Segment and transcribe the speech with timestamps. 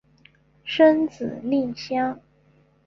[0.63, 2.19] 生子令香。